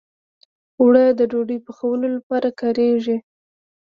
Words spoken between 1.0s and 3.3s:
د ډوډۍ پخولو لپاره کارېږي